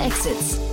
[0.00, 0.69] Exits.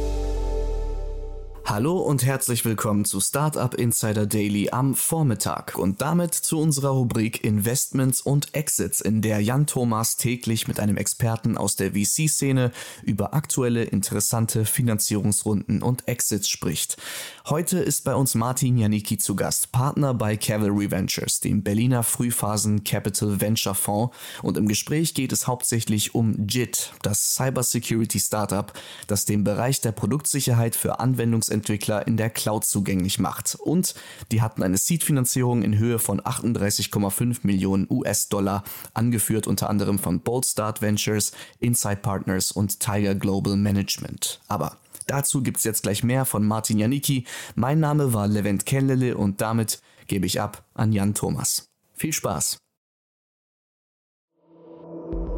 [1.78, 7.44] Hallo und herzlich willkommen zu Startup Insider Daily am Vormittag und damit zu unserer Rubrik
[7.44, 12.71] Investments und Exits, in der Jan Thomas täglich mit einem Experten aus der VC-Szene
[13.03, 16.98] über aktuelle interessante Finanzierungsrunden und Exits spricht.
[17.45, 22.85] Heute ist bei uns Martin Janicki zu Gast, Partner bei Cavalry Ventures, dem Berliner Frühphasen
[22.85, 28.73] Capital Venture Fonds und im Gespräch geht es hauptsächlich um JIT, das Cybersecurity Startup,
[29.05, 33.55] das den Bereich der Produktsicherheit für Anwendungsentwicklung Entwickler in der Cloud zugänglich macht.
[33.55, 33.94] Und
[34.31, 40.45] die hatten eine Seed-Finanzierung in Höhe von 38,5 Millionen US-Dollar, angeführt unter anderem von Bold
[40.45, 44.40] Start Ventures, Insight Partners und Tiger Global Management.
[44.48, 47.26] Aber dazu gibt es jetzt gleich mehr von Martin Janicki.
[47.55, 51.65] Mein Name war Levent Kellele und damit gebe ich ab an Jan Thomas.
[51.93, 52.57] Viel Spaß!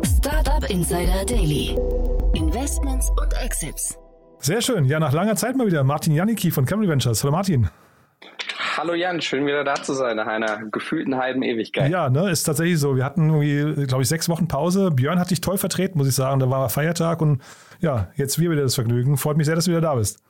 [0.04, 1.76] Startup Insider Daily.
[2.36, 3.98] Investments und Exits.
[4.40, 4.86] Sehr schön.
[4.86, 5.84] Ja, nach langer Zeit mal wieder.
[5.84, 7.24] Martin Janicki von Camry Ventures.
[7.24, 7.70] Hallo Martin.
[8.78, 11.92] Hallo Jan, schön wieder da zu sein nach einer gefühlten halben Ewigkeit.
[11.92, 12.96] Ja, ne, ist tatsächlich so.
[12.96, 14.92] Wir hatten irgendwie, glaube ich, sechs Wochen Pause.
[14.92, 16.40] Björn hat dich toll vertreten, muss ich sagen.
[16.40, 17.42] Da war Feiertag und
[17.82, 19.18] ja, jetzt wir wieder das Vergnügen.
[19.18, 20.24] Freut mich sehr, dass du wieder da bist.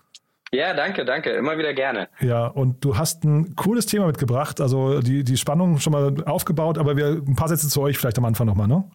[0.52, 1.30] Ja, danke, danke.
[1.30, 2.10] Immer wieder gerne.
[2.20, 4.60] Ja, und du hast ein cooles Thema mitgebracht.
[4.62, 8.18] Also die, die Spannung schon mal aufgebaut, aber wir ein paar Sätze zu euch vielleicht
[8.18, 8.90] am Anfang nochmal, ne?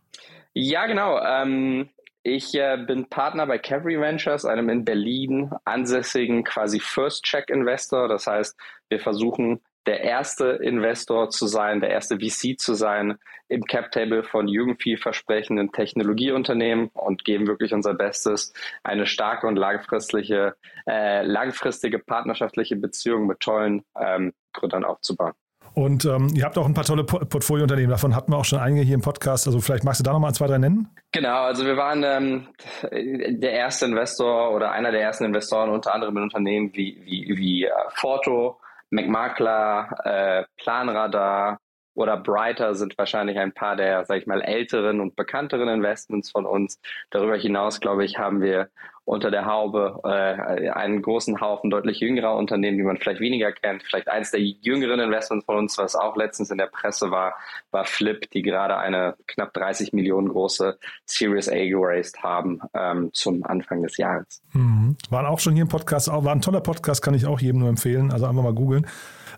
[0.52, 1.20] Ja, genau.
[1.20, 1.88] Ähm,
[2.24, 8.08] ich äh, bin Partner bei Cavalry Ventures, einem in Berlin ansässigen quasi First-Check-Investor.
[8.08, 8.58] Das heißt,
[8.88, 14.48] wir versuchen der erste Investor zu sein, der erste VC zu sein im Cap-Table von
[14.48, 20.56] jungen, vielversprechenden Technologieunternehmen und geben wirklich unser Bestes, eine starke und langfristige,
[20.88, 25.34] äh, langfristige partnerschaftliche Beziehung mit tollen ähm, Gründern aufzubauen.
[25.74, 28.82] Und ähm, ihr habt auch ein paar tolle Portfoliounternehmen, davon hatten wir auch schon einige
[28.82, 29.46] hier im Podcast.
[29.48, 30.88] Also vielleicht magst du da nochmal zwei, drei nennen?
[31.10, 32.46] Genau, also wir waren ähm,
[32.92, 37.64] der erste Investor oder einer der ersten Investoren unter anderem in Unternehmen wie, wie, wie
[37.64, 41.58] äh, Forto, McMakler, äh, Planradar,
[41.94, 46.46] oder Brighter sind wahrscheinlich ein paar der, sag ich mal, älteren und bekannteren Investments von
[46.46, 46.80] uns.
[47.10, 48.68] Darüber hinaus, glaube ich, haben wir
[49.06, 53.82] unter der Haube äh, einen großen Haufen deutlich jüngerer Unternehmen, die man vielleicht weniger kennt.
[53.82, 57.34] Vielleicht eins der jüngeren Investments von uns, was auch letztens in der Presse war,
[57.70, 63.44] war Flip, die gerade eine knapp 30 Millionen große Series A geraced haben ähm, zum
[63.44, 64.42] Anfang des Jahres.
[64.52, 64.96] Mhm.
[65.10, 67.68] Waren auch schon hier im Podcast, war ein toller Podcast, kann ich auch jedem nur
[67.68, 68.10] empfehlen.
[68.10, 68.86] Also einfach mal googeln.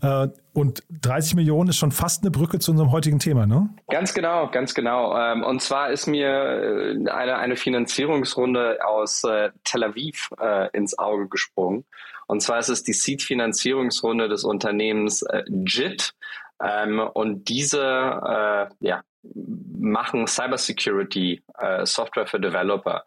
[0.02, 3.68] Äh, und 30 Millionen ist schon fast eine Brücke zu unserem heutigen Thema, ne?
[3.88, 5.16] Ganz genau, ganz genau.
[5.18, 10.30] Ähm, und zwar ist mir äh, eine, eine Finanzierungsrunde aus äh, Tel Aviv
[10.72, 11.84] ins Auge gesprungen.
[12.26, 16.12] Und zwar ist es die Seed-Finanzierungsrunde des Unternehmens JIT.
[16.60, 19.02] Ähm, und diese ja,
[19.34, 23.04] machen Cybersecurity äh, Software für Developer.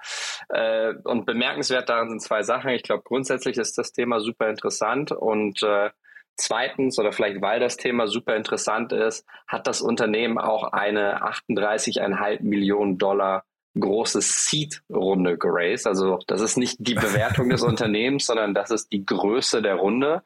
[0.49, 2.71] Äh, und bemerkenswert daran sind zwei Sachen.
[2.71, 5.89] Ich glaube, grundsätzlich ist das Thema super interessant und äh,
[6.39, 12.41] Zweitens, oder vielleicht weil das Thema super interessant ist, hat das Unternehmen auch eine 38,5
[12.43, 13.43] Millionen Dollar
[13.77, 15.85] große Seed-Runde geraced.
[15.85, 20.23] Also das ist nicht die Bewertung des Unternehmens, sondern das ist die Größe der Runde.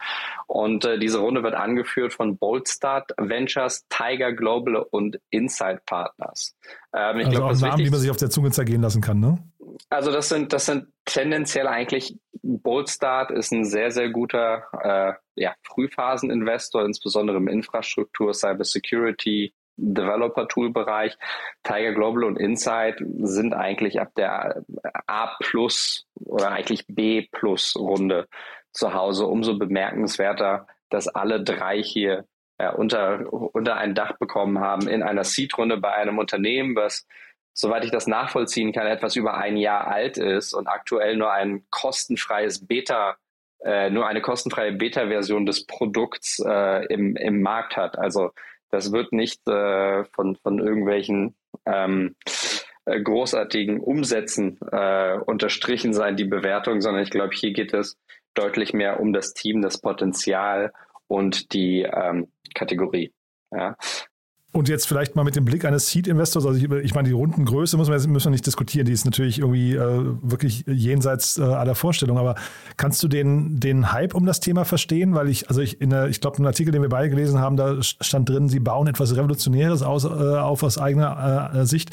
[0.47, 6.55] Und äh, diese Runde wird angeführt von Boldstart Ventures, Tiger Global und Insight Partners.
[6.95, 9.19] Ähm, ich also glaub, auch Namen, die man sich auf der Zunge zergehen lassen kann,
[9.19, 9.39] ne?
[9.89, 15.55] Also das sind, das sind tendenziell eigentlich, Boldstart ist ein sehr, sehr guter äh, ja,
[15.63, 21.17] Frühphaseninvestor, insbesondere im Infrastruktur, Cybersecurity, Developer-Tool-Bereich.
[21.63, 24.63] Tiger Global und Insight sind eigentlich ab der
[25.07, 28.27] A plus oder eigentlich B plus Runde
[28.71, 29.25] zu Hause.
[29.25, 32.25] Umso bemerkenswerter, dass alle drei hier
[32.57, 37.07] äh, unter, unter ein Dach bekommen haben in einer Seed-Runde bei einem Unternehmen, was
[37.53, 41.63] soweit ich das nachvollziehen kann, etwas über ein Jahr alt ist und aktuell nur ein
[41.69, 43.17] kostenfreies Beta,
[43.63, 47.97] äh, nur eine kostenfreie Beta-Version des Produkts äh, im, im Markt hat.
[47.97, 48.31] Also
[48.69, 51.35] das wird nicht äh, von, von irgendwelchen
[51.65, 52.15] ähm,
[52.85, 57.97] äh, großartigen Umsätzen äh, unterstrichen sein, die Bewertung, sondern ich glaube, hier geht es
[58.33, 60.73] deutlich mehr um das Team, das Potenzial
[61.07, 63.13] und die ähm, Kategorie.
[63.51, 63.77] Ja.
[64.53, 67.75] Und jetzt vielleicht mal mit dem Blick eines Seed-Investors, also ich, ich, meine, die Rundengröße
[67.75, 71.73] müssen wir, müssen wir nicht diskutieren, die ist natürlich irgendwie äh, wirklich jenseits äh, aller
[71.73, 72.35] Vorstellungen, aber
[72.77, 75.15] kannst du den, den Hype um das Thema verstehen?
[75.15, 77.57] Weil ich, also ich, in der, ich glaube, im Artikel, den wir beide gelesen haben,
[77.57, 81.89] da stand drin, sie bauen etwas Revolutionäres aus, äh, auf aus eigener äh, Sicht.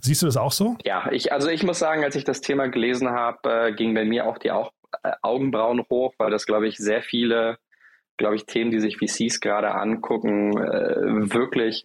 [0.00, 0.76] Siehst du das auch so?
[0.84, 4.04] Ja, ich, also ich muss sagen, als ich das Thema gelesen habe, äh, ging bei
[4.04, 4.72] mir auch die auch,
[5.04, 7.58] äh, Augenbrauen hoch, weil das, glaube ich, sehr viele
[8.20, 11.82] glaube ich, Themen, die sich VCs gerade angucken, äh, wirklich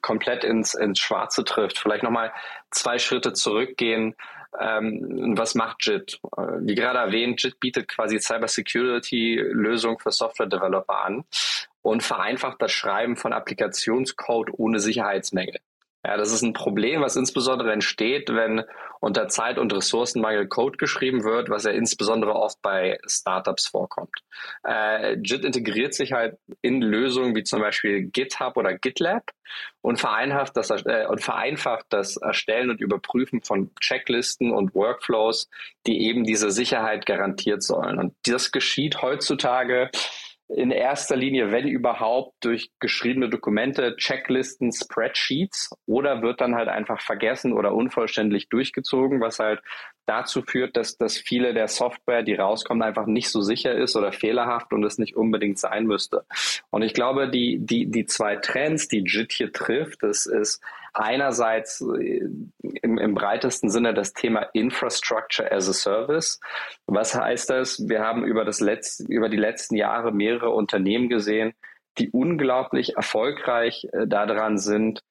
[0.00, 1.78] komplett ins, ins Schwarze trifft.
[1.78, 2.32] Vielleicht nochmal
[2.70, 4.16] zwei Schritte zurückgehen.
[4.58, 6.20] Ähm, was macht JIT?
[6.38, 11.24] Äh, wie gerade erwähnt, JIT bietet quasi Cybersecurity-Lösungen für Software-Developer an
[11.82, 15.60] und vereinfacht das Schreiben von Applikationscode ohne Sicherheitsmängel.
[16.06, 18.62] Ja, das ist ein Problem, was insbesondere entsteht, wenn
[19.00, 24.14] unter Zeit- und Ressourcenmangel Code geschrieben wird, was ja insbesondere oft bei Startups vorkommt.
[24.66, 29.30] Äh, JIT integriert sich halt in Lösungen wie zum Beispiel GitHub oder GitLab
[29.80, 35.48] und vereinfacht das, äh, und vereinfacht das Erstellen und Überprüfen von Checklisten und Workflows,
[35.86, 37.98] die eben diese Sicherheit garantiert sollen.
[37.98, 39.90] Und das geschieht heutzutage
[40.48, 47.00] in erster Linie, wenn überhaupt, durch geschriebene Dokumente, Checklisten, Spreadsheets oder wird dann halt einfach
[47.00, 49.60] vergessen oder unvollständig durchgezogen, was halt
[50.06, 54.12] dazu führt, dass, dass viele der Software, die rauskommt, einfach nicht so sicher ist oder
[54.12, 56.26] fehlerhaft und es nicht unbedingt sein müsste.
[56.70, 60.60] Und ich glaube, die, die, die zwei Trends, die JIT hier trifft, das ist
[60.94, 62.28] einerseits äh,
[62.60, 66.40] im, im breitesten Sinne das Thema Infrastructure as a Service.
[66.86, 67.88] Was heißt das?
[67.88, 71.52] Wir haben über, das letzte, über die letzten Jahre mehrere Unternehmen gesehen,
[71.98, 75.02] die unglaublich erfolgreich äh, daran sind,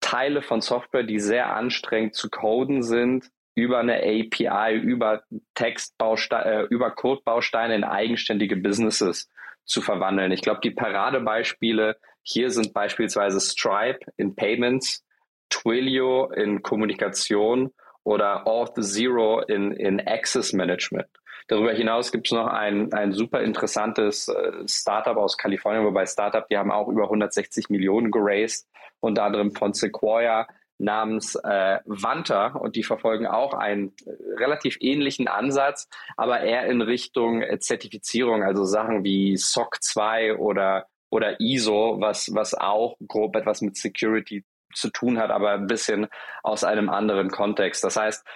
[0.00, 5.22] Teile von Software, die sehr anstrengend zu coden sind, über eine API, über
[5.54, 9.30] Textbausteine, äh, über Codebausteine in eigenständige Businesses
[9.64, 10.32] zu verwandeln.
[10.32, 15.04] Ich glaube, die Paradebeispiele hier sind beispielsweise Stripe in Payments,
[15.50, 17.72] Twilio in Kommunikation
[18.02, 21.06] oder Auth Zero in, in Access Management.
[21.48, 26.46] Darüber hinaus gibt es noch ein, ein super interessantes äh, Startup aus Kalifornien, wobei Startup,
[26.48, 28.66] die haben auch über 160 Millionen geraced,
[29.00, 30.46] unter anderem von Sequoia,
[30.78, 36.80] namens äh, Vanta und die verfolgen auch einen äh, relativ ähnlichen Ansatz, aber eher in
[36.80, 43.36] Richtung äh, Zertifizierung, also Sachen wie SOC 2 oder, oder ISO, was, was auch grob
[43.36, 44.44] etwas mit Security
[44.74, 46.08] zu tun hat, aber ein bisschen
[46.42, 47.84] aus einem anderen Kontext.
[47.84, 48.26] Das heißt,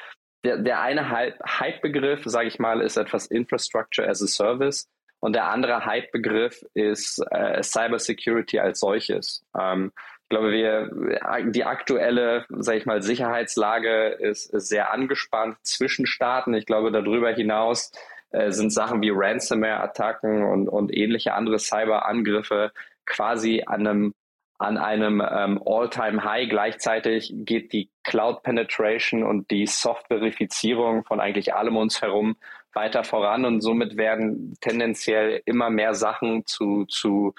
[0.45, 4.89] der, der eine Hype-Begriff, sage ich mal, ist etwas Infrastructure as a Service
[5.19, 9.45] und der andere Hype-Begriff ist äh, Cybersecurity als solches.
[9.59, 9.91] Ähm,
[10.23, 16.55] ich glaube, wir, die aktuelle, sage ich mal, Sicherheitslage ist, ist, sehr angespannt zwischen Staaten.
[16.55, 17.91] Ich glaube, darüber hinaus
[18.31, 22.73] äh, sind Sachen wie Ransomware-Attacken und, und ähnliche andere Cyberangriffe
[23.07, 24.15] quasi an einem
[24.61, 26.49] an einem ähm, All-Time-High.
[26.49, 32.37] Gleichzeitig geht die Cloud-Penetration und die Soft-Verifizierung von eigentlich allem uns herum
[32.75, 37.35] weiter voran und somit werden tendenziell immer mehr Sachen zu, zu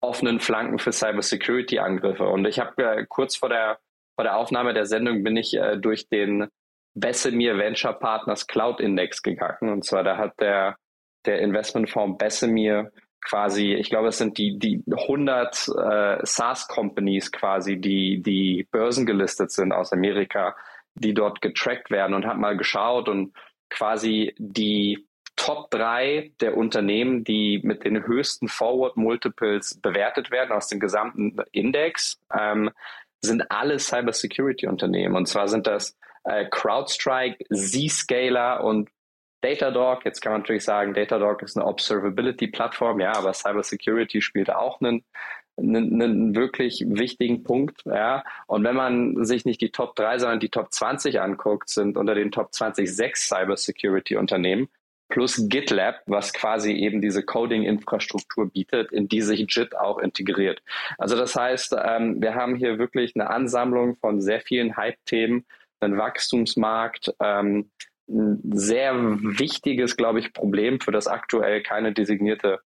[0.00, 2.26] offenen Flanken für Cybersecurity-Angriffe.
[2.26, 3.78] Und ich habe äh, kurz vor der,
[4.14, 6.48] vor der Aufnahme der Sendung bin ich äh, durch den
[6.94, 9.70] Bessemir Venture Partners Cloud Index gegangen.
[9.70, 10.76] Und zwar da hat der,
[11.26, 12.90] der Investmentfonds Bessemir
[13.20, 19.72] quasi, ich glaube, es sind die, die 100 äh, SaaS-Companies quasi, die, die börsengelistet sind
[19.72, 20.56] aus Amerika,
[20.94, 23.34] die dort getrackt werden und hat mal geschaut und
[23.68, 30.68] quasi die Top 3 der Unternehmen, die mit den höchsten Forward Multiples bewertet werden aus
[30.68, 32.70] dem gesamten Index, ähm,
[33.22, 35.16] sind alle Cybersecurity Unternehmen.
[35.16, 38.88] Und zwar sind das äh, CrowdStrike, Zscaler und
[39.40, 40.04] Datadog.
[40.04, 45.04] Jetzt kann man natürlich sagen, Datadog ist eine Observability-Plattform, ja, aber Cybersecurity spielt auch einen,
[45.56, 48.24] einen, wirklich wichtigen Punkt, ja.
[48.46, 52.14] Und wenn man sich nicht die Top 3, sondern die Top 20 anguckt, sind unter
[52.14, 54.68] den Top 20 sechs Cybersecurity-Unternehmen
[55.10, 60.62] plus GitLab, was quasi eben diese Coding-Infrastruktur bietet, in die sich JIT auch integriert.
[60.98, 65.44] Also das heißt, ähm, wir haben hier wirklich eine Ansammlung von sehr vielen Hype-Themen,
[65.80, 67.70] einen Wachstumsmarkt, ähm,
[68.08, 72.60] ein sehr wichtiges, glaube ich, Problem, für das aktuell keine designierte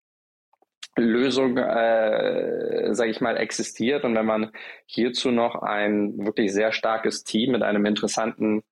[0.96, 4.04] Lösung, äh, sage ich mal, existiert.
[4.04, 4.50] Und wenn man
[4.86, 8.62] hierzu noch ein wirklich sehr starkes Team mit einem interessanten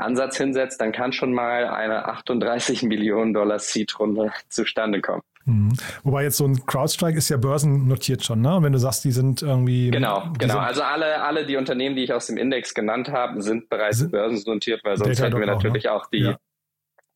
[0.00, 5.22] Ansatz hinsetzt, dann kann schon mal eine 38 Millionen Dollar Seed-Runde zustande kommen.
[5.44, 5.72] Mhm.
[6.02, 8.58] Wobei jetzt so ein CrowdStrike ist ja börsennotiert schon, ne?
[8.60, 9.90] Wenn du sagst, die sind irgendwie.
[9.90, 10.58] Genau, genau.
[10.58, 14.12] Also alle, alle die Unternehmen, die ich aus dem Index genannt habe, sind bereits sind
[14.12, 16.00] börsennotiert, weil sonst hätten wir natürlich auch, ne?
[16.02, 16.18] auch die.
[16.18, 16.36] Ja.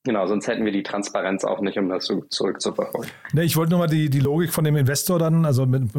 [0.06, 3.10] Genau, sonst hätten wir die Transparenz auch nicht, um das zurückzuverfolgen.
[3.32, 5.94] Ne, ich wollte nur mal die, die Logik von dem Investor dann, also mit,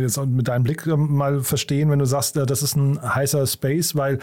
[0.00, 3.46] jetzt mit deinem Blick ähm, mal verstehen, wenn du sagst, äh, das ist ein heißer
[3.46, 4.18] Space, weil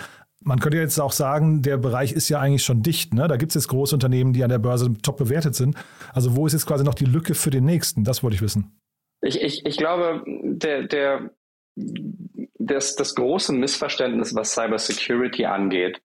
[0.48, 3.14] man könnte jetzt auch sagen, der Bereich ist ja eigentlich schon dicht.
[3.14, 3.28] Ne?
[3.28, 5.76] Da gibt es jetzt große Unternehmen, die an der Börse top bewertet sind.
[6.14, 8.06] Also wo ist jetzt quasi noch die Lücke für den nächsten?
[8.06, 8.80] Das wollte ich wissen.
[9.22, 11.32] Ich, ich, ich glaube, der, der,
[11.76, 16.02] das, das große Missverständnis, was Cybersecurity angeht,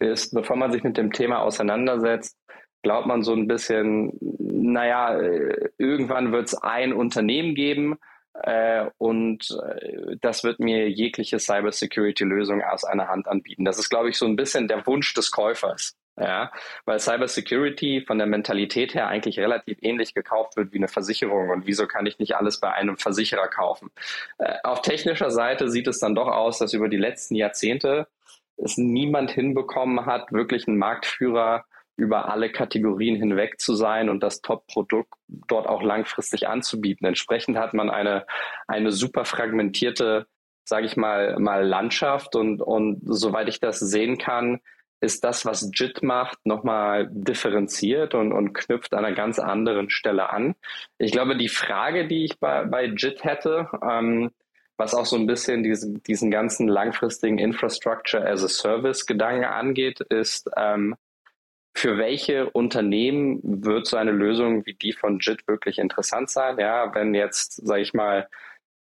[0.00, 2.36] ist, bevor man sich mit dem Thema auseinandersetzt,
[2.82, 5.16] glaubt man so ein bisschen, naja,
[5.78, 7.96] irgendwann wird es ein Unternehmen geben,
[8.46, 13.64] äh, und äh, das wird mir jegliche Cybersecurity-Lösung aus einer Hand anbieten.
[13.64, 15.96] Das ist, glaube ich, so ein bisschen der Wunsch des Käufers.
[16.16, 16.52] Ja,
[16.84, 21.50] weil Cybersecurity von der Mentalität her eigentlich relativ ähnlich gekauft wird wie eine Versicherung.
[21.50, 23.90] Und wieso kann ich nicht alles bei einem Versicherer kaufen?
[24.38, 28.06] Äh, auf technischer Seite sieht es dann doch aus, dass über die letzten Jahrzehnte
[28.58, 31.64] es niemand hinbekommen hat, wirklich einen Marktführer
[31.96, 37.06] über alle Kategorien hinweg zu sein und das Top-Produkt dort auch langfristig anzubieten.
[37.06, 38.26] Entsprechend hat man eine,
[38.66, 40.26] eine super fragmentierte,
[40.64, 44.60] sage ich mal, mal Landschaft und, und soweit ich das sehen kann,
[45.00, 50.30] ist das, was JIT macht, nochmal differenziert und, und knüpft an einer ganz anderen Stelle
[50.30, 50.54] an.
[50.98, 54.30] Ich glaube, die Frage, die ich bei, bei JIT hätte, ähm,
[54.76, 60.00] was auch so ein bisschen diesen, diesen ganzen langfristigen Infrastructure as a Service Gedanke angeht,
[60.00, 60.96] ist, ähm,
[61.74, 66.58] für welche Unternehmen wird so eine Lösung wie die von JIT wirklich interessant sein?
[66.58, 68.28] Ja, wenn jetzt, sage ich mal,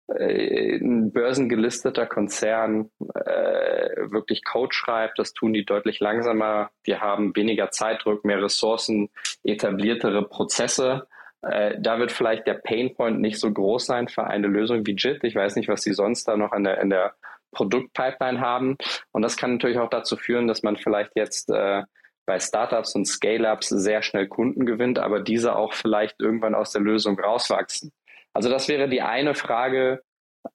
[0.08, 6.72] äh, ein börsengelisteter Konzern äh, wirklich Code schreibt, das tun die deutlich langsamer.
[6.88, 9.10] Die haben weniger Zeitdruck, mehr Ressourcen,
[9.43, 11.08] etabliertere Prozesse.
[11.43, 15.24] Äh, da wird vielleicht der Painpoint nicht so groß sein für eine Lösung wie JIT.
[15.24, 17.13] Ich weiß nicht, was sie sonst da noch in der, in der
[17.51, 18.77] Produktpipeline haben.
[19.12, 21.84] Und das kann natürlich auch dazu führen, dass man vielleicht jetzt äh,
[22.29, 26.81] bei Startups und Scale-ups sehr schnell Kunden gewinnt, aber diese auch vielleicht irgendwann aus der
[26.81, 27.91] Lösung rauswachsen.
[28.33, 30.03] Also das wäre die eine Frage,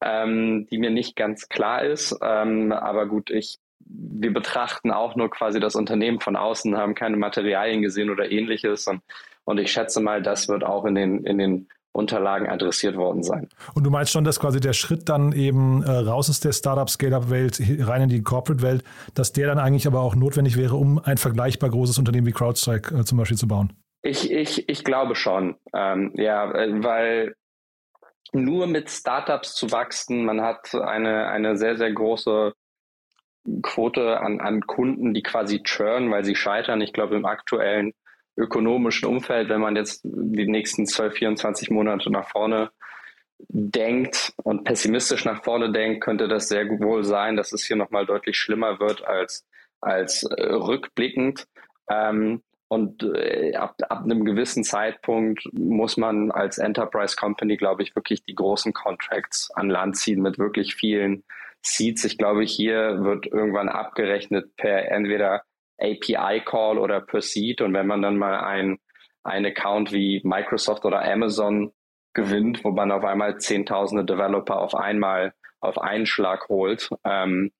[0.00, 2.16] ähm, die mir nicht ganz klar ist.
[2.22, 7.16] Ähm, aber gut, ich, wir betrachten auch nur quasi das Unternehmen von außen, haben keine
[7.16, 8.86] Materialien gesehen oder ähnliches.
[8.86, 9.02] Und,
[9.42, 13.48] und ich schätze mal, das wird auch in den, in den Unterlagen adressiert worden sein.
[13.74, 17.62] Und du meinst schon, dass quasi der Schritt dann eben äh, raus aus der Startup-Scale-Up-Welt
[17.80, 18.82] rein in die Corporate-Welt,
[19.14, 22.94] dass der dann eigentlich aber auch notwendig wäre, um ein vergleichbar großes Unternehmen wie CrowdStrike
[22.96, 23.72] äh, zum Beispiel zu bauen?
[24.02, 25.56] Ich, ich, ich glaube schon.
[25.72, 27.36] Ähm, ja, äh, weil
[28.32, 32.54] nur mit Startups zu wachsen, man hat eine, eine sehr, sehr große
[33.62, 36.80] Quote an, an Kunden, die quasi churn, weil sie scheitern.
[36.80, 37.92] Ich glaube, im aktuellen
[38.36, 42.70] ökonomischen Umfeld, wenn man jetzt die nächsten 12, 24 Monate nach vorne
[43.48, 48.06] denkt und pessimistisch nach vorne denkt, könnte das sehr wohl sein, dass es hier nochmal
[48.06, 49.46] deutlich schlimmer wird als,
[49.80, 51.46] als äh, rückblickend.
[51.88, 57.94] Ähm, und äh, ab, ab einem gewissen Zeitpunkt muss man als Enterprise Company, glaube ich,
[57.94, 61.22] wirklich die großen Contracts an Land ziehen mit wirklich vielen
[61.62, 62.04] Seats.
[62.04, 65.42] Ich glaube, hier wird irgendwann abgerechnet per entweder
[65.78, 67.60] API Call oder per Seat.
[67.60, 68.78] Und wenn man dann mal ein,
[69.22, 71.72] ein Account wie Microsoft oder Amazon
[72.14, 77.50] gewinnt, wo man auf einmal zehntausende Developer auf einmal auf einen Schlag holt, ähm,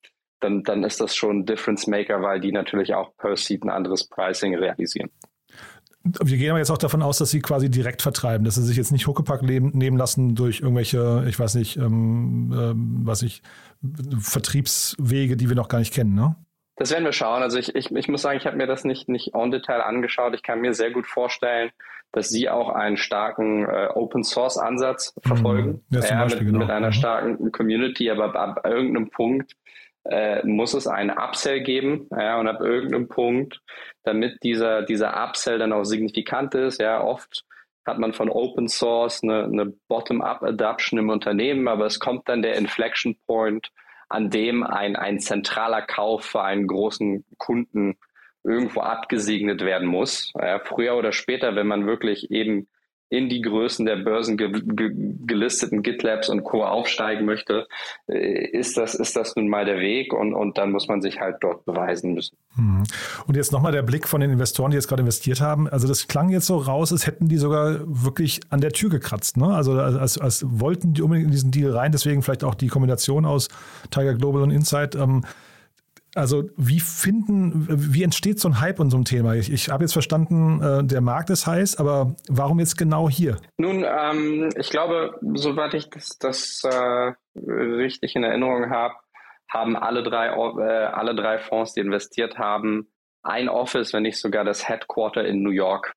[0.40, 3.70] dann, dann ist das schon ein Difference Maker, weil die natürlich auch per Seat ein
[3.70, 5.10] anderes Pricing realisieren.
[6.04, 8.76] Wir gehen aber jetzt auch davon aus, dass sie quasi direkt vertreiben, dass sie sich
[8.76, 13.42] jetzt nicht Huckepack nehmen lassen durch irgendwelche, ich weiß nicht, ähm, ähm, was ich,
[14.18, 16.36] Vertriebswege, die wir noch gar nicht kennen, ne?
[16.76, 17.42] Das werden wir schauen.
[17.42, 20.34] Also ich, ich, ich muss sagen, ich habe mir das nicht, nicht en Detail angeschaut.
[20.34, 21.70] Ich kann mir sehr gut vorstellen,
[22.12, 25.28] dass Sie auch einen starken äh, Open Source Ansatz mhm.
[25.28, 25.84] verfolgen.
[25.90, 26.58] Ja, ja, mit, genau.
[26.58, 26.92] mit, einer mhm.
[26.92, 29.52] starken Community, aber ab, irgendeinem Punkt
[30.04, 33.60] äh, muss es einen Upsell geben, ja, und ab irgendeinem Punkt,
[34.04, 37.44] damit dieser, dieser Upsell dann auch signifikant ist, ja, oft
[37.86, 42.56] hat man von Open Source eine, eine Bottom-up-Adoption im Unternehmen, aber es kommt dann der
[42.56, 43.70] Inflection Point,
[44.08, 47.96] an dem ein, ein zentraler Kauf für einen großen Kunden
[48.44, 50.32] irgendwo abgesegnet werden muss.
[50.38, 52.68] Ja, früher oder später, wenn man wirklich eben
[53.16, 54.92] in die Größen der Börsen ge ge
[55.26, 56.64] gelisteten GitLabs und Co.
[56.64, 57.66] aufsteigen möchte,
[58.08, 61.20] äh, ist das, ist das nun mal der Weg und, und dann muss man sich
[61.20, 62.36] halt dort beweisen müssen.
[62.56, 62.82] Mhm.
[63.26, 65.68] Und jetzt nochmal der Blick von den Investoren, die jetzt gerade investiert haben.
[65.68, 69.36] Also das klang jetzt so raus, als hätten die sogar wirklich an der Tür gekratzt.
[69.36, 69.46] Ne?
[69.46, 73.24] Also als, als wollten die unbedingt in diesen Deal rein, deswegen vielleicht auch die Kombination
[73.24, 73.48] aus
[73.90, 74.94] Tiger Global und Insight.
[74.96, 75.22] Ähm,
[76.14, 79.34] also wie finden, wie entsteht so ein Hype in so einem Thema?
[79.34, 83.38] Ich, ich habe jetzt verstanden, äh, der Markt ist heiß, aber warum jetzt genau hier?
[83.58, 88.94] Nun, ähm, ich glaube, soweit ich das, das äh, richtig in Erinnerung habe,
[89.48, 92.88] haben alle drei, äh, alle drei Fonds, die investiert haben,
[93.22, 95.94] ein Office, wenn nicht sogar das Headquarter in New York.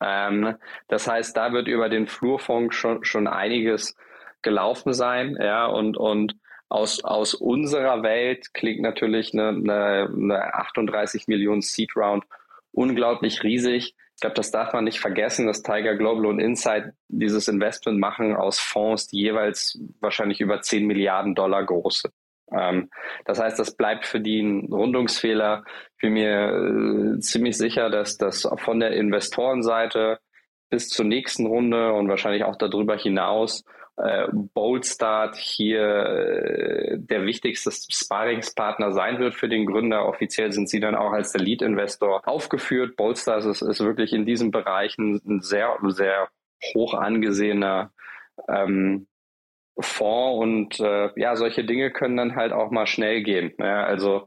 [0.00, 0.56] Ähm,
[0.88, 3.96] das heißt, da wird über den Flurfunk schon, schon einiges
[4.42, 6.34] gelaufen sein, ja, und, und
[6.70, 12.24] aus, aus unserer Welt klingt natürlich eine, eine, eine 38 Millionen Seed Round
[12.72, 13.96] unglaublich riesig.
[14.14, 18.36] Ich glaube, das darf man nicht vergessen, dass Tiger Global und Insight dieses Investment machen
[18.36, 22.14] aus Fonds, die jeweils wahrscheinlich über 10 Milliarden Dollar groß sind.
[22.52, 22.90] Ähm,
[23.24, 25.64] das heißt, das bleibt für die ein Rundungsfehler.
[25.96, 30.20] Ich bin mir äh, ziemlich sicher, dass das von der Investorenseite
[30.68, 33.64] bis zur nächsten Runde und wahrscheinlich auch darüber hinaus
[33.96, 40.06] äh, Boldstart hier äh, der wichtigste Sparringspartner sein wird für den Gründer.
[40.06, 42.96] Offiziell sind sie dann auch als der Lead-Investor aufgeführt.
[42.96, 46.28] Boldstart ist, ist wirklich in diesen Bereichen ein sehr, sehr
[46.74, 47.92] hoch angesehener
[48.48, 49.06] ähm,
[49.78, 53.52] Fonds und äh, ja, solche Dinge können dann halt auch mal schnell gehen.
[53.58, 54.26] Ja, also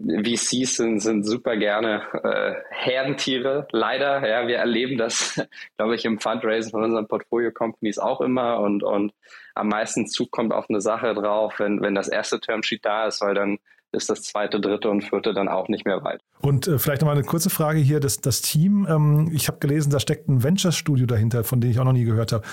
[0.00, 4.26] VCs sind, sind super gerne äh, Herdentiere, leider.
[4.28, 5.40] Ja, wir erleben das,
[5.76, 9.12] glaube ich, im Fundraising von unseren Portfolio-Companies auch immer und, und
[9.54, 13.20] am meisten Zug kommt auf eine Sache drauf, wenn, wenn das erste Termsheet da ist,
[13.20, 13.58] weil dann
[13.92, 16.20] ist das zweite, dritte und vierte dann auch nicht mehr weit.
[16.40, 18.00] Und äh, vielleicht nochmal eine kurze Frage hier.
[18.00, 21.78] Das, das Team, ähm, ich habe gelesen, da steckt ein Venture-Studio dahinter, von dem ich
[21.78, 22.44] auch noch nie gehört habe.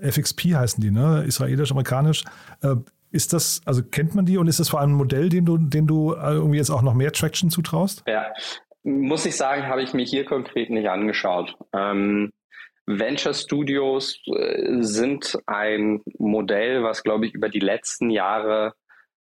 [0.00, 1.24] Äh, FXP heißen die, ne?
[1.26, 2.24] Israelisch, amerikanisch.
[2.62, 2.76] Äh,
[3.12, 5.58] ist das, also kennt man die und ist das vor allem ein Modell, dem du,
[5.58, 8.02] dem du äh, irgendwie jetzt auch noch mehr Traction zutraust?
[8.06, 8.32] Ja,
[8.82, 11.56] muss ich sagen, habe ich mir hier konkret nicht angeschaut.
[11.72, 12.32] Ähm,
[12.86, 18.74] Venture Studios äh, sind ein Modell, was, glaube ich, über die letzten Jahre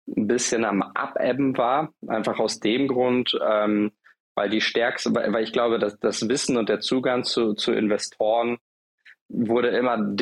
[0.07, 1.93] ein bisschen am Abebben war.
[2.07, 3.91] Einfach aus dem Grund, ähm,
[4.35, 8.57] weil die stärkste, weil ich glaube, dass das Wissen und der Zugang zu, zu Investoren
[9.33, 10.15] wurde immer ein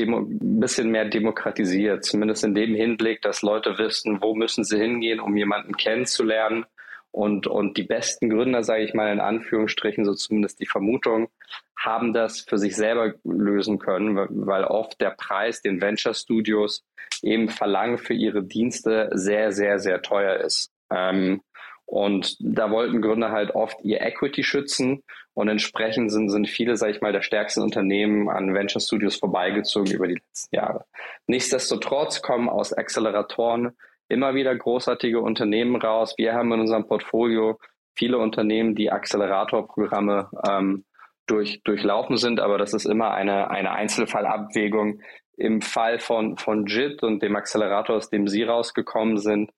[0.60, 5.36] bisschen mehr demokratisiert, zumindest in dem Hinblick, dass Leute wissen, wo müssen sie hingehen, um
[5.36, 6.66] jemanden kennenzulernen.
[7.12, 11.30] Und, und die besten Gründer, sage ich mal in Anführungsstrichen, so zumindest die Vermutung,
[11.76, 16.86] haben das für sich selber lösen können, weil oft der Preis, den Venture Studios
[17.24, 20.72] eben verlangen für ihre Dienste, sehr, sehr, sehr teuer ist.
[20.92, 21.42] Ähm,
[21.90, 25.02] und da wollten Gründer halt oft ihr Equity schützen
[25.34, 29.92] und entsprechend sind, sind viele, sage ich mal, der stärksten Unternehmen an Venture Studios vorbeigezogen
[29.92, 30.86] über die letzten Jahre.
[31.26, 33.72] Nichtsdestotrotz kommen aus Acceleratoren
[34.08, 36.14] immer wieder großartige Unternehmen raus.
[36.16, 37.58] Wir haben in unserem Portfolio
[37.96, 40.86] viele Unternehmen, die Acceleratorprogramme ähm,
[41.26, 45.02] durch, durchlaufen sind, aber das ist immer eine, eine Einzelfallabwägung.
[45.38, 49.50] Im Fall von, von JIT und dem Accelerator, aus dem Sie rausgekommen sind,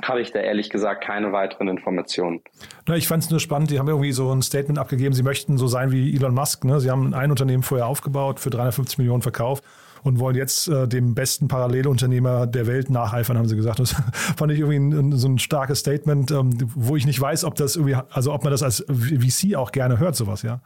[0.00, 2.42] habe ich da ehrlich gesagt keine weiteren Informationen.
[2.86, 5.58] Na, ich fand es nur spannend, die haben irgendwie so ein Statement abgegeben, sie möchten
[5.58, 6.64] so sein wie Elon Musk.
[6.64, 6.80] Ne?
[6.80, 9.64] Sie haben ein Unternehmen vorher aufgebaut, für 350 Millionen verkauft
[10.02, 13.78] und wollen jetzt äh, dem besten Parallelunternehmer der Welt nacheifern, haben sie gesagt.
[13.78, 13.92] Das
[14.36, 17.76] fand ich irgendwie ein, so ein starkes Statement, ähm, wo ich nicht weiß, ob das
[17.76, 20.60] irgendwie, also ob man das als VC auch gerne hört, sowas, ja.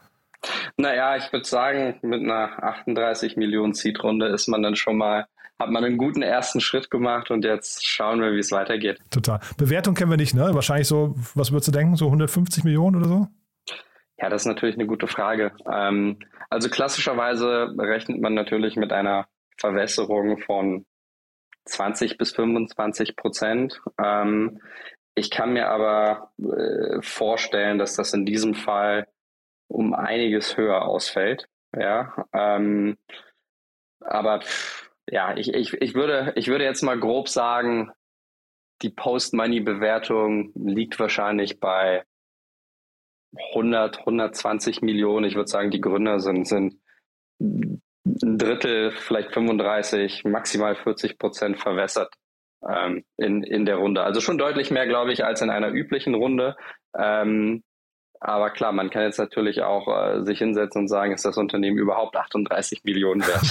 [0.77, 5.27] Naja, ich würde sagen, mit einer 38 Millionen Seed-Runde ist man dann schon mal
[5.59, 9.01] hat man einen guten ersten Schritt gemacht und jetzt schauen wir, wie es weitergeht.
[9.11, 9.41] Total.
[9.57, 10.51] Bewertung kennen wir nicht, ne?
[10.53, 13.27] Wahrscheinlich so, was würdest du denken, so 150 Millionen oder so?
[14.19, 15.53] Ja, das ist natürlich eine gute Frage.
[15.71, 16.19] Ähm,
[16.51, 19.27] also klassischerweise rechnet man natürlich mit einer
[19.59, 20.87] Verwässerung von
[21.65, 23.81] 20 bis 25 Prozent.
[24.03, 24.61] Ähm,
[25.15, 29.07] ich kann mir aber äh, vorstellen, dass das in diesem Fall
[29.69, 31.49] um einiges höher ausfällt.
[31.75, 32.97] Ja, ähm,
[34.01, 37.91] aber pff, ja, ich, ich, ich, würde, ich würde jetzt mal grob sagen,
[38.83, 42.05] die Post-Money-Bewertung liegt wahrscheinlich bei
[43.55, 45.27] 100, 120 Millionen.
[45.27, 46.81] Ich würde sagen, die Gründer sind, sind
[47.41, 52.15] ein Drittel, vielleicht 35, maximal 40 Prozent verwässert
[52.69, 54.03] ähm, in, in der Runde.
[54.03, 56.57] Also schon deutlich mehr, glaube ich, als in einer üblichen Runde.
[56.97, 57.63] Ähm,
[58.21, 61.79] aber klar, man kann jetzt natürlich auch äh, sich hinsetzen und sagen, ist das Unternehmen
[61.79, 63.45] überhaupt 38 Millionen wert?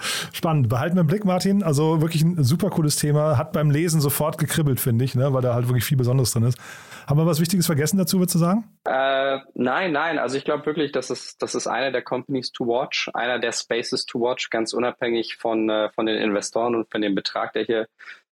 [0.32, 0.68] Spannend.
[0.68, 1.62] Behalten wir im Blick, Martin.
[1.62, 3.38] Also wirklich ein super cooles Thema.
[3.38, 5.32] Hat beim Lesen sofort gekribbelt, finde ich, ne?
[5.32, 6.58] weil da halt wirklich viel Besonderes drin ist.
[7.06, 8.64] Haben wir was Wichtiges vergessen dazu, würdest du sagen?
[8.86, 10.18] Äh, nein, nein.
[10.18, 13.52] Also ich glaube wirklich, das ist, das ist eine der Companies to watch, einer der
[13.52, 17.64] Spaces to watch, ganz unabhängig von, äh, von den Investoren und von dem Betrag, der
[17.64, 17.88] hier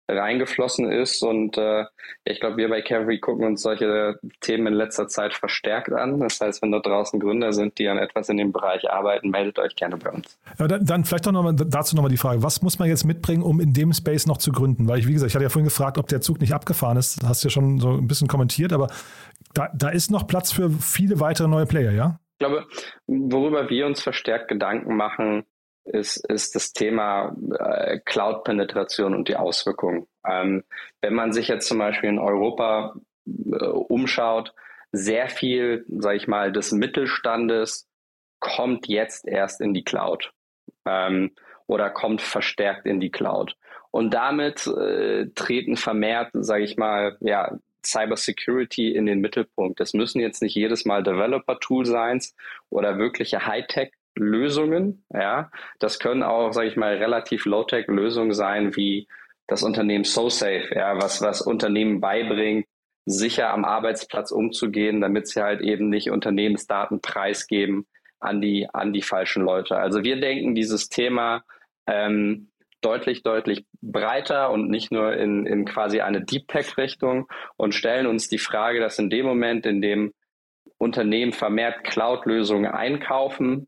[0.07, 1.21] reingeflossen ist.
[1.21, 1.85] Und äh,
[2.23, 6.19] ich glaube, wir bei Cavalry gucken uns solche Themen in letzter Zeit verstärkt an.
[6.19, 9.59] Das heißt, wenn da draußen Gründer sind, die an etwas in dem Bereich arbeiten, meldet
[9.59, 10.39] euch gerne bei uns.
[10.59, 13.05] Ja, dann, dann, vielleicht doch noch mal, dazu nochmal die Frage, was muss man jetzt
[13.05, 14.87] mitbringen, um in dem Space noch zu gründen?
[14.87, 17.21] Weil ich, wie gesagt, ich hatte ja vorhin gefragt, ob der Zug nicht abgefahren ist.
[17.21, 18.87] Das hast du ja schon so ein bisschen kommentiert, aber
[19.53, 22.19] da, da ist noch Platz für viele weitere neue Player, ja?
[22.33, 22.67] Ich glaube,
[23.07, 25.43] worüber wir uns verstärkt Gedanken machen,
[25.87, 30.07] ist, ist das Thema äh, Cloud-Penetration und die Auswirkungen.
[30.27, 30.63] Ähm,
[31.01, 32.95] wenn man sich jetzt zum Beispiel in Europa
[33.25, 34.53] äh, umschaut,
[34.91, 37.87] sehr viel, sage ich mal, des Mittelstandes
[38.39, 40.31] kommt jetzt erst in die Cloud
[40.85, 41.31] ähm,
[41.65, 43.55] oder kommt verstärkt in die Cloud.
[43.91, 49.79] Und damit äh, treten vermehrt, sage ich mal, ja, Cybersecurity in den Mittelpunkt.
[49.79, 52.21] Das müssen jetzt nicht jedes Mal Developer-Tool sein
[52.69, 55.03] oder wirkliche Hightech Lösungen.
[55.13, 59.07] Ja, das können auch, sage ich mal, relativ Low-Tech Lösungen sein, wie
[59.47, 62.67] das Unternehmen SoSafe, ja, was was Unternehmen beibringt,
[63.05, 67.87] sicher am Arbeitsplatz umzugehen, damit sie halt eben nicht Unternehmensdaten preisgeben
[68.19, 69.77] an die an die falschen Leute.
[69.77, 71.43] Also wir denken, dieses Thema
[71.87, 72.49] ähm,
[72.81, 78.27] deutlich, deutlich breiter und nicht nur in, in quasi eine Deep Tech-Richtung und stellen uns
[78.29, 80.13] die Frage, dass in dem Moment, in dem
[80.77, 83.67] Unternehmen vermehrt Cloud-Lösungen einkaufen,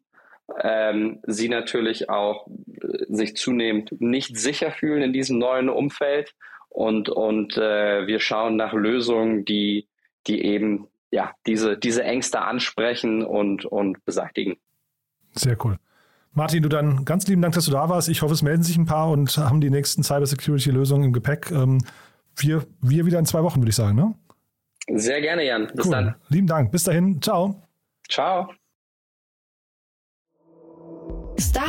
[0.62, 6.33] ähm, sie natürlich auch äh, sich zunehmend nicht sicher fühlen in diesem neuen Umfeld
[6.69, 9.88] und, und äh, wir schauen nach Lösungen, die,
[10.27, 14.57] die eben ja, diese, diese Ängste ansprechen und, und beseitigen.
[15.33, 15.77] Sehr cool.
[16.33, 18.07] Martin, du dann ganz lieben Dank, dass du da warst.
[18.07, 21.51] Ich hoffe, es melden sich ein paar und haben die nächsten Cybersecurity-Lösungen im Gepäck.
[21.51, 21.79] Ähm,
[22.35, 24.15] wir, wir wieder in zwei Wochen, würde ich sagen, ne?
[24.93, 25.67] Sehr gerne, Jan.
[25.73, 25.91] Bis cool.
[25.91, 26.15] dann.
[26.29, 26.71] Lieben Dank.
[26.71, 27.21] Bis dahin.
[27.21, 27.62] Ciao.
[28.07, 28.49] Ciao.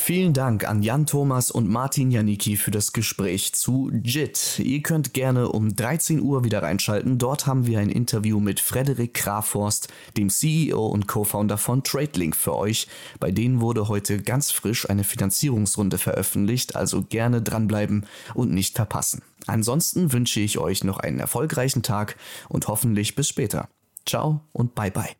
[0.00, 4.58] Vielen Dank an Jan Thomas und Martin Janicki für das Gespräch zu JIT.
[4.60, 7.18] Ihr könnt gerne um 13 Uhr wieder reinschalten.
[7.18, 12.56] Dort haben wir ein Interview mit Frederik Kraforst, dem CEO und Co-Founder von TradeLink für
[12.56, 12.86] euch.
[13.20, 19.20] Bei denen wurde heute ganz frisch eine Finanzierungsrunde veröffentlicht, also gerne dranbleiben und nicht verpassen.
[19.46, 22.16] Ansonsten wünsche ich euch noch einen erfolgreichen Tag
[22.48, 23.68] und hoffentlich bis später.
[24.06, 25.17] Ciao und bye bye.